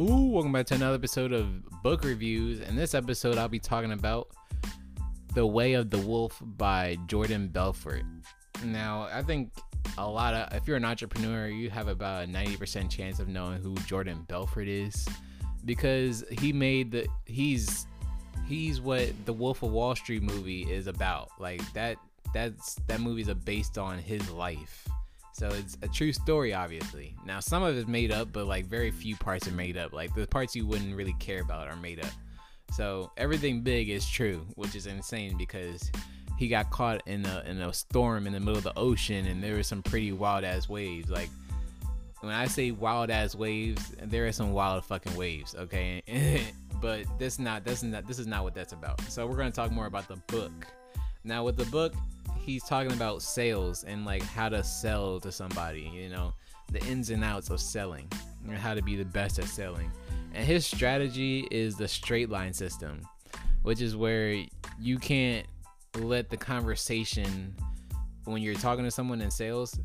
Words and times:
Ooh, 0.00 0.30
welcome 0.30 0.50
back 0.50 0.64
to 0.64 0.74
another 0.74 0.94
episode 0.94 1.30
of 1.30 1.62
Book 1.82 2.04
Reviews. 2.04 2.60
In 2.60 2.74
this 2.74 2.94
episode, 2.94 3.36
I'll 3.36 3.48
be 3.48 3.58
talking 3.58 3.92
about 3.92 4.28
The 5.34 5.46
Way 5.46 5.74
of 5.74 5.90
the 5.90 5.98
Wolf 5.98 6.40
by 6.42 6.96
Jordan 7.06 7.48
Belfort. 7.48 8.04
Now, 8.64 9.08
I 9.12 9.22
think 9.22 9.52
a 9.98 10.08
lot 10.08 10.32
of, 10.32 10.54
if 10.54 10.66
you're 10.66 10.78
an 10.78 10.86
entrepreneur, 10.86 11.48
you 11.48 11.68
have 11.68 11.88
about 11.88 12.24
a 12.24 12.26
90% 12.26 12.88
chance 12.88 13.20
of 13.20 13.28
knowing 13.28 13.60
who 13.60 13.74
Jordan 13.84 14.24
Belfort 14.26 14.68
is 14.68 15.06
because 15.66 16.24
he 16.30 16.50
made 16.50 16.92
the, 16.92 17.06
he's, 17.26 17.86
he's 18.46 18.80
what 18.80 19.12
the 19.26 19.34
Wolf 19.34 19.62
of 19.62 19.70
Wall 19.70 19.94
Street 19.94 20.22
movie 20.22 20.62
is 20.62 20.86
about. 20.86 21.28
Like 21.38 21.60
that, 21.74 21.98
that's, 22.32 22.76
that 22.86 23.02
movie's 23.02 23.28
based 23.44 23.76
on 23.76 23.98
his 23.98 24.30
life 24.30 24.88
so 25.32 25.48
it's 25.48 25.78
a 25.82 25.88
true 25.88 26.12
story, 26.12 26.52
obviously. 26.52 27.14
Now, 27.24 27.40
some 27.40 27.62
of 27.62 27.76
it's 27.76 27.88
made 27.88 28.12
up, 28.12 28.32
but 28.32 28.46
like 28.46 28.66
very 28.66 28.90
few 28.90 29.16
parts 29.16 29.46
are 29.48 29.52
made 29.52 29.76
up. 29.76 29.92
Like 29.92 30.14
the 30.14 30.26
parts 30.26 30.56
you 30.56 30.66
wouldn't 30.66 30.94
really 30.94 31.14
care 31.18 31.40
about 31.40 31.68
are 31.68 31.76
made 31.76 32.00
up. 32.00 32.10
So 32.72 33.10
everything 33.16 33.62
big 33.62 33.88
is 33.88 34.08
true, 34.08 34.46
which 34.54 34.74
is 34.74 34.86
insane 34.86 35.36
because 35.36 35.90
he 36.38 36.48
got 36.48 36.70
caught 36.70 37.02
in 37.06 37.26
a 37.26 37.42
in 37.46 37.60
a 37.60 37.72
storm 37.72 38.26
in 38.26 38.32
the 38.32 38.40
middle 38.40 38.56
of 38.56 38.64
the 38.64 38.76
ocean, 38.78 39.26
and 39.26 39.42
there 39.42 39.56
were 39.56 39.62
some 39.62 39.82
pretty 39.82 40.12
wild 40.12 40.44
ass 40.44 40.68
waves. 40.68 41.10
Like 41.10 41.28
when 42.20 42.32
I 42.32 42.46
say 42.46 42.70
wild 42.70 43.10
ass 43.10 43.34
waves, 43.34 43.94
there 44.02 44.26
are 44.26 44.32
some 44.32 44.52
wild 44.52 44.84
fucking 44.84 45.16
waves. 45.16 45.54
Okay, 45.54 46.02
but 46.80 47.06
this 47.18 47.38
not 47.38 47.64
this 47.64 47.82
is 47.82 47.84
not 47.84 48.06
this 48.06 48.18
is 48.18 48.26
not 48.26 48.44
what 48.44 48.54
that's 48.54 48.72
about. 48.72 49.00
So 49.02 49.26
we're 49.26 49.36
gonna 49.36 49.50
talk 49.50 49.70
more 49.70 49.86
about 49.86 50.08
the 50.08 50.16
book. 50.28 50.66
Now 51.24 51.44
with 51.44 51.56
the 51.56 51.66
book, 51.66 51.92
he's 52.44 52.64
talking 52.64 52.92
about 52.92 53.22
sales 53.22 53.84
and 53.84 54.04
like 54.04 54.22
how 54.22 54.48
to 54.48 54.62
sell 54.62 55.20
to 55.20 55.32
somebody, 55.32 55.90
you 55.92 56.08
know, 56.08 56.32
the 56.72 56.82
ins 56.84 57.10
and 57.10 57.24
outs 57.24 57.50
of 57.50 57.60
selling 57.60 58.08
and 58.46 58.56
how 58.56 58.74
to 58.74 58.82
be 58.82 58.96
the 58.96 59.04
best 59.04 59.38
at 59.38 59.46
selling. 59.46 59.90
And 60.34 60.44
his 60.44 60.66
strategy 60.66 61.46
is 61.50 61.76
the 61.76 61.88
straight 61.88 62.30
line 62.30 62.52
system, 62.52 63.00
which 63.62 63.80
is 63.80 63.96
where 63.96 64.44
you 64.78 64.98
can't 64.98 65.46
let 65.98 66.30
the 66.30 66.36
conversation 66.36 67.54
when 68.24 68.42
you're 68.42 68.54
talking 68.54 68.84
to 68.84 68.90
someone 68.90 69.20
in 69.20 69.30
sales, 69.30 69.78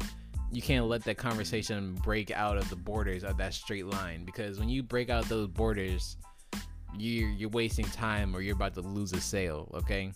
you 0.51 0.61
can't 0.61 0.85
let 0.85 1.03
that 1.03 1.17
conversation 1.17 1.95
break 2.03 2.31
out 2.31 2.57
of 2.57 2.69
the 2.69 2.75
borders 2.75 3.23
of 3.23 3.37
that 3.37 3.53
straight 3.53 3.87
line 3.87 4.23
because 4.23 4.59
when 4.59 4.69
you 4.69 4.83
break 4.83 5.09
out 5.09 5.25
those 5.25 5.47
borders, 5.47 6.17
you're 6.97 7.29
you're 7.29 7.49
wasting 7.49 7.85
time 7.85 8.35
or 8.35 8.41
you're 8.41 8.55
about 8.55 8.73
to 8.75 8.81
lose 8.81 9.13
a 9.13 9.19
sale, 9.19 9.69
okay? 9.73 10.11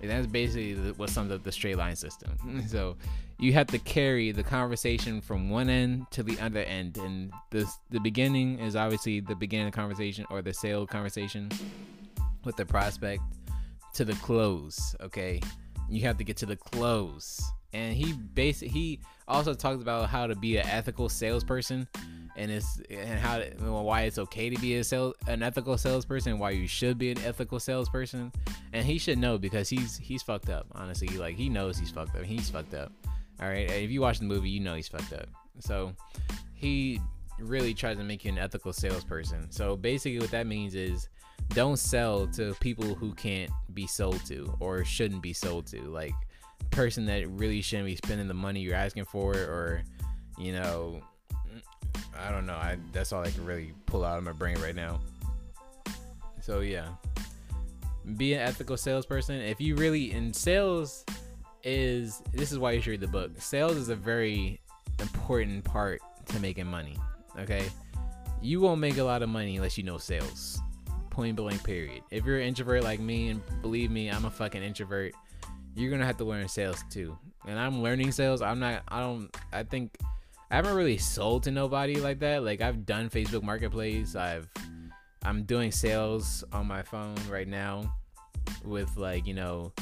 And 0.00 0.10
that's 0.10 0.26
basically 0.26 0.74
what 0.92 1.10
sums 1.10 1.32
up 1.32 1.42
the 1.42 1.52
straight 1.52 1.76
line 1.76 1.96
system. 1.96 2.30
so 2.68 2.96
you 3.38 3.52
have 3.52 3.66
to 3.68 3.78
carry 3.78 4.32
the 4.32 4.42
conversation 4.42 5.20
from 5.20 5.50
one 5.50 5.68
end 5.68 6.06
to 6.10 6.22
the 6.22 6.38
other 6.40 6.60
end. 6.60 6.98
And 6.98 7.32
the, 7.50 7.70
the 7.90 8.00
beginning 8.00 8.58
is 8.58 8.76
obviously 8.76 9.20
the 9.20 9.34
beginning 9.34 9.66
of 9.66 9.72
the 9.72 9.76
conversation 9.76 10.24
or 10.30 10.42
the 10.42 10.52
sale 10.52 10.86
conversation 10.86 11.50
with 12.44 12.56
the 12.56 12.66
prospect 12.66 13.22
to 13.94 14.04
the 14.04 14.14
close. 14.14 14.94
Okay. 15.00 15.40
You 15.88 16.02
have 16.02 16.18
to 16.18 16.24
get 16.24 16.36
to 16.38 16.46
the 16.46 16.56
close. 16.56 17.40
And 17.72 17.94
he 17.94 18.12
basically, 18.12 18.68
he 18.68 19.00
also 19.26 19.54
talks 19.54 19.82
about 19.82 20.08
how 20.08 20.26
to 20.26 20.34
be 20.34 20.56
an 20.56 20.66
ethical 20.66 21.08
salesperson 21.08 21.86
and 22.38 22.52
it's 22.52 22.80
and 22.88 23.18
how 23.18 23.40
why 23.82 24.02
it's 24.02 24.16
okay 24.16 24.48
to 24.48 24.58
be 24.60 24.76
a 24.76 24.84
sales 24.84 25.14
an 25.26 25.42
ethical 25.42 25.76
salesperson, 25.76 26.38
why 26.38 26.50
you 26.50 26.68
should 26.68 26.96
be 26.96 27.10
an 27.10 27.18
ethical 27.18 27.58
salesperson, 27.58 28.32
and 28.72 28.86
he 28.86 28.96
should 28.96 29.18
know 29.18 29.36
because 29.36 29.68
he's 29.68 29.98
he's 29.98 30.22
fucked 30.22 30.48
up. 30.48 30.66
Honestly, 30.72 31.08
like 31.18 31.34
he 31.34 31.48
knows 31.48 31.76
he's 31.76 31.90
fucked 31.90 32.16
up. 32.16 32.22
He's 32.22 32.48
fucked 32.48 32.74
up. 32.74 32.92
All 33.40 33.48
right, 33.48 33.68
if 33.70 33.90
you 33.90 34.00
watch 34.00 34.20
the 34.20 34.24
movie, 34.24 34.48
you 34.48 34.60
know 34.60 34.74
he's 34.74 34.88
fucked 34.88 35.12
up. 35.12 35.26
So 35.58 35.92
he 36.54 37.00
really 37.40 37.74
tries 37.74 37.96
to 37.96 38.04
make 38.04 38.24
you 38.24 38.32
an 38.32 38.38
ethical 38.38 38.72
salesperson. 38.72 39.50
So 39.50 39.76
basically, 39.76 40.20
what 40.20 40.30
that 40.30 40.46
means 40.46 40.76
is 40.76 41.08
don't 41.50 41.78
sell 41.78 42.26
to 42.28 42.54
people 42.60 42.94
who 42.94 43.14
can't 43.14 43.50
be 43.74 43.86
sold 43.86 44.24
to 44.26 44.54
or 44.60 44.84
shouldn't 44.84 45.22
be 45.22 45.32
sold 45.32 45.66
to. 45.68 45.82
Like 45.82 46.14
person 46.70 47.04
that 47.06 47.28
really 47.30 47.62
shouldn't 47.62 47.86
be 47.86 47.96
spending 47.96 48.28
the 48.28 48.34
money 48.34 48.60
you're 48.60 48.74
asking 48.74 49.06
for, 49.06 49.34
or 49.34 49.82
you 50.38 50.52
know 50.52 51.02
I 52.16 52.30
don't 52.30 52.46
know. 52.46 52.54
I 52.54 52.78
that's 52.92 53.12
all 53.12 53.22
I 53.22 53.30
can 53.30 53.44
really 53.44 53.72
pull 53.86 54.04
out 54.04 54.18
of 54.18 54.24
my 54.24 54.32
brain 54.32 54.58
right 54.60 54.74
now. 54.74 55.00
So 56.40 56.60
yeah, 56.60 56.88
be 58.16 58.34
an 58.34 58.40
ethical 58.40 58.76
salesperson. 58.76 59.36
If 59.36 59.60
you 59.60 59.76
really 59.76 60.12
in 60.12 60.32
sales 60.32 61.04
is 61.64 62.22
this 62.32 62.52
is 62.52 62.58
why 62.58 62.72
you 62.72 62.80
should 62.80 62.90
read 62.92 63.00
the 63.00 63.08
book. 63.08 63.32
Sales 63.38 63.76
is 63.76 63.88
a 63.88 63.96
very 63.96 64.60
important 64.98 65.64
part 65.64 66.00
to 66.26 66.40
making 66.40 66.66
money. 66.66 66.96
Okay, 67.38 67.68
you 68.40 68.60
won't 68.60 68.80
make 68.80 68.98
a 68.98 69.04
lot 69.04 69.22
of 69.22 69.28
money 69.28 69.56
unless 69.56 69.76
you 69.76 69.84
know 69.84 69.98
sales. 69.98 70.60
Point 71.10 71.36
blank. 71.36 71.62
Period. 71.64 72.02
If 72.10 72.24
you're 72.24 72.38
an 72.38 72.46
introvert 72.46 72.84
like 72.84 73.00
me, 73.00 73.28
and 73.28 73.42
believe 73.62 73.90
me, 73.90 74.08
I'm 74.08 74.24
a 74.24 74.30
fucking 74.30 74.62
introvert. 74.62 75.12
You're 75.74 75.90
gonna 75.90 76.06
have 76.06 76.16
to 76.18 76.24
learn 76.24 76.48
sales 76.48 76.82
too. 76.90 77.16
And 77.46 77.58
I'm 77.58 77.82
learning 77.82 78.12
sales. 78.12 78.42
I'm 78.42 78.60
not. 78.60 78.82
I 78.88 79.00
don't. 79.00 79.36
I 79.52 79.62
think 79.62 79.98
I 80.50 80.56
haven't 80.56 80.74
really 80.74 80.98
sold 80.98 81.42
to 81.44 81.50
nobody 81.50 81.96
like 81.96 82.20
that. 82.20 82.42
Like 82.42 82.62
I've 82.62 82.86
done 82.86 83.10
Facebook 83.10 83.42
Marketplace. 83.42 84.16
I've 84.16 84.48
I'm 85.24 85.42
doing 85.42 85.70
sales 85.70 86.42
on 86.52 86.66
my 86.66 86.82
phone 86.82 87.16
right 87.28 87.48
now 87.48 87.94
with 88.64 88.96
like, 88.96 89.26
you 89.26 89.34
know, 89.34 89.72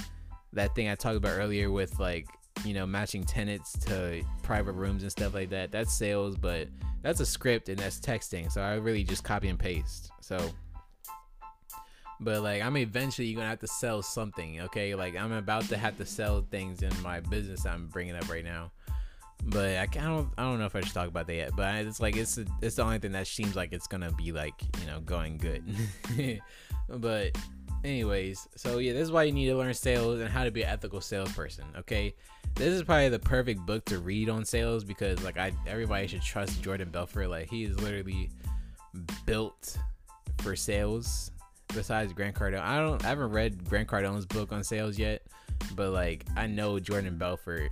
that 0.55 0.75
thing 0.75 0.89
I 0.89 0.97
talked 0.97 1.17
about 1.17 1.39
earlier 1.39 1.71
with 1.71 2.01
like, 2.01 2.27
you 2.65 2.75
know, 2.75 2.87
matching 2.87 3.23
tenants 3.23 3.79
to 3.87 4.25
private 4.43 4.73
rooms 4.73 5.03
and 5.03 5.13
stuff 5.13 5.35
like 5.35 5.51
that. 5.51 5.71
That's 5.71 5.93
sales, 5.93 6.37
but 6.37 6.69
that's 7.03 7.21
a 7.21 7.27
script 7.27 7.69
and 7.69 7.79
that's 7.79 8.01
texting. 8.01 8.51
So 8.51 8.61
I 8.61 8.75
really 8.75 9.05
just 9.05 9.23
copy 9.23 9.49
and 9.49 9.59
paste. 9.59 10.11
So 10.21 10.51
but 12.19 12.43
like 12.43 12.63
I'm 12.63 12.77
eventually 12.77 13.33
gonna 13.35 13.47
have 13.47 13.61
to 13.61 13.69
sell 13.69 14.03
something, 14.03 14.63
okay? 14.63 14.97
Like 14.97 15.17
I'm 15.17 15.33
about 15.33 15.69
to 15.69 15.77
have 15.77 15.97
to 15.99 16.07
sell 16.07 16.45
things 16.51 16.83
in 16.83 16.91
my 17.03 17.21
business 17.21 17.67
I'm 17.67 17.87
bringing 17.87 18.17
up 18.17 18.29
right 18.29 18.45
now 18.45 18.73
but 19.47 19.77
I, 19.77 19.87
don't 19.87 20.29
I 20.37 20.43
don't 20.43 20.59
know 20.59 20.67
if 20.67 20.75
I 20.75 20.81
should 20.81 20.93
talk 20.93 21.09
about 21.09 21.27
that 21.29 21.35
yet. 21.35 21.51
But 21.57 21.87
it's 21.87 22.01
like 22.01 22.17
it's 22.17 22.39
it's 22.61 22.77
the 22.77 22.83
only 22.83 22.99
thing 22.99 23.13
that 23.13 23.27
seems 23.27 23.55
like 23.55 23.73
it's 23.73 23.87
gonna 23.87 24.13
be 24.13 24.33
like 24.33 24.55
you 24.81 24.87
know 24.87 25.01
going 25.01 25.39
good. 25.39 25.65
but 26.89 27.37
anyways, 27.85 28.49
so 28.57 28.79
yeah, 28.79 28.93
this 28.93 29.03
is 29.03 29.13
why 29.13 29.23
you 29.23 29.33
need 29.33 29.47
to 29.47 29.57
learn 29.57 29.73
sales 29.75 30.21
and 30.21 30.29
how 30.29 30.45
to 30.45 30.51
be 30.51 30.63
an 30.63 30.69
ethical 30.69 31.01
salesperson. 31.01 31.65
Okay, 31.79 32.15
this 32.55 32.69
is 32.69 32.83
probably 32.83 33.09
the 33.09 33.19
perfect 33.19 33.65
book 33.65 33.85
to 33.87 34.01
read 34.01 34.29
on 34.29 34.45
sales 34.45 34.83
because 34.83 35.23
like 35.23 35.39
I 35.39 35.53
everybody 35.67 36.09
should 36.09 36.23
trust 36.23 36.61
Jordan 36.63 36.91
Belfort. 36.91 37.31
Like 37.31 37.49
he 37.49 37.65
is 37.65 37.81
literally 37.81 38.31
built 39.25 39.79
for 40.39 40.57
sales. 40.57 41.31
Besides 41.75 42.13
Grant 42.13 42.35
Cardone, 42.35 42.61
I 42.61 42.79
don't 42.79 43.05
I 43.05 43.09
haven't 43.09 43.31
read 43.31 43.69
Grant 43.69 43.89
Cardone's 43.89 44.27
book 44.27 44.53
on 44.53 44.65
sales 44.65 44.99
yet, 44.99 45.23
but 45.75 45.91
like 45.91 46.25
I 46.37 46.47
know 46.47 46.79
Jordan 46.81 47.19
Belfort 47.19 47.71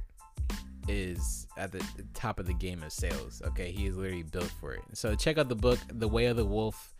is 0.89 1.47
at 1.56 1.72
the 1.72 1.84
top 2.15 2.39
of 2.39 2.47
the 2.47 2.55
game 2.55 2.83
of 2.83 2.93
sales. 2.93 3.43
Okay, 3.47 3.71
he 3.71 3.87
is 3.87 3.97
literally 3.97 4.22
built 4.22 4.50
for 4.61 4.75
it. 4.75 4.83
So 4.93 5.15
check 5.15 5.39
out 5.39 5.49
the 5.49 5.55
book, 5.55 5.78
The 5.93 6.09
Way 6.09 6.27
of 6.27 6.37
the 6.37 6.45
Wolf, 6.45 6.95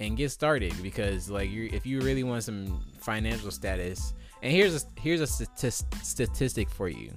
and 0.00 0.16
get 0.16 0.30
started 0.30 0.74
because 0.82 1.30
like 1.30 1.50
you 1.50 1.70
if 1.72 1.86
you 1.86 2.00
really 2.00 2.24
want 2.24 2.44
some 2.44 2.80
financial 2.98 3.50
status, 3.50 4.14
and 4.42 4.52
here's 4.52 4.82
a 4.82 4.86
here's 5.00 5.20
a 5.20 5.26
statistic 5.26 6.68
for 6.70 6.88
you: 6.88 7.12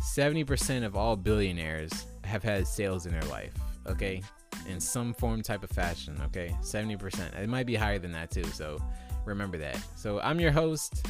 seventy 0.00 0.44
percent 0.44 0.84
of 0.84 0.96
all 0.96 1.16
billionaires 1.16 2.06
have 2.24 2.42
had 2.42 2.66
sales 2.66 3.06
in 3.06 3.12
their 3.12 3.28
life. 3.30 3.54
Okay, 3.86 4.22
in 4.68 4.80
some 4.80 5.14
form, 5.14 5.42
type 5.42 5.62
of 5.62 5.70
fashion. 5.70 6.20
Okay, 6.26 6.54
seventy 6.62 6.96
percent. 6.96 7.34
It 7.34 7.48
might 7.48 7.66
be 7.66 7.74
higher 7.74 7.98
than 7.98 8.12
that 8.12 8.30
too. 8.30 8.44
So 8.44 8.82
remember 9.24 9.58
that. 9.58 9.78
So 9.96 10.20
I'm 10.20 10.40
your 10.40 10.52
host. 10.52 11.06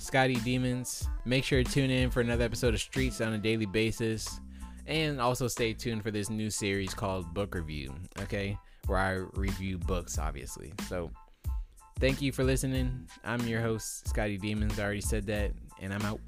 Scotty 0.00 0.36
Demons. 0.36 1.06
Make 1.26 1.44
sure 1.44 1.62
to 1.62 1.70
tune 1.70 1.90
in 1.90 2.10
for 2.10 2.22
another 2.22 2.42
episode 2.42 2.72
of 2.72 2.80
Streets 2.80 3.20
on 3.20 3.34
a 3.34 3.38
daily 3.38 3.66
basis. 3.66 4.40
And 4.86 5.20
also 5.20 5.46
stay 5.46 5.74
tuned 5.74 6.02
for 6.02 6.10
this 6.10 6.30
new 6.30 6.48
series 6.48 6.94
called 6.94 7.32
Book 7.34 7.54
Review, 7.54 7.94
okay? 8.20 8.56
Where 8.86 8.98
I 8.98 9.12
review 9.38 9.76
books, 9.76 10.18
obviously. 10.18 10.72
So 10.88 11.10
thank 12.00 12.22
you 12.22 12.32
for 12.32 12.42
listening. 12.44 13.08
I'm 13.24 13.46
your 13.46 13.60
host, 13.60 14.08
Scotty 14.08 14.38
Demons. 14.38 14.78
I 14.80 14.84
already 14.84 15.02
said 15.02 15.26
that, 15.26 15.52
and 15.80 15.92
I'm 15.92 16.02
out. 16.02 16.20